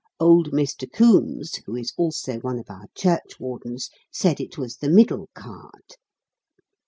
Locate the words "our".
2.71-2.85